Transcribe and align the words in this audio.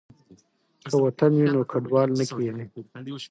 که 0.89 0.95
وطن 1.05 1.31
وي 1.35 1.47
نو 1.53 1.61
کډوال 1.71 2.09
نه 2.19 2.23
کیږي. 2.29 2.63